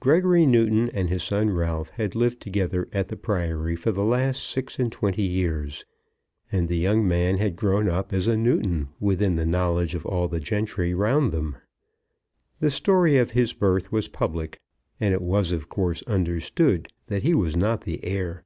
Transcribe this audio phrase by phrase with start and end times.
[0.00, 4.42] Gregory Newton and his son Ralph had lived together at the Priory for the last
[4.46, 5.84] six and twenty years,
[6.50, 10.26] and the young man had grown up as a Newton within the knowledge of all
[10.26, 11.58] the gentry around them.
[12.60, 14.58] The story of his birth was public,
[14.98, 18.44] and it was of course understood that he was not the heir.